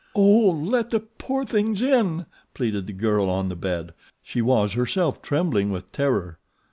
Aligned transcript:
"Oh, 0.15 0.49
let 0.49 0.89
the 0.89 0.99
poor 1.01 1.45
things 1.45 1.79
in," 1.83 2.25
pleaded 2.55 2.87
the 2.87 2.91
girl 2.93 3.29
on 3.29 3.49
the 3.49 3.55
bed. 3.55 3.93
She 4.23 4.41
was, 4.41 4.73
herself, 4.73 5.21
trembling 5.21 5.71
with 5.71 5.91
terror. 5.91 6.39